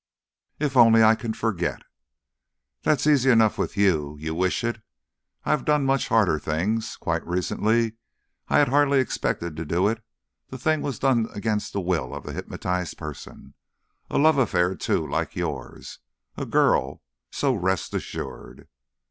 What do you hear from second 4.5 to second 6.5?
it. I've done much harder